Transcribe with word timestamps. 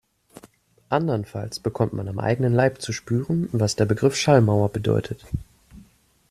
Andernfalls 0.89 1.59
bekommt 1.59 1.93
man 1.93 2.07
am 2.07 2.17
eigenen 2.17 2.55
Leib 2.55 2.81
zu 2.81 2.91
spüren, 2.91 3.49
was 3.51 3.75
der 3.75 3.85
Begriff 3.85 4.15
Schallmauer 4.15 4.69
bedeutet. 4.69 5.27